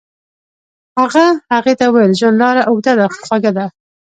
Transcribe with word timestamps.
هغه 0.99 1.25
هغې 1.53 1.73
ته 1.79 1.85
وویل 1.87 2.11
ژوند 2.19 2.37
لاره 2.41 2.61
اوږده 2.69 3.05
خو 3.13 3.19
خوږه 3.25 3.51
ده. 3.57 3.65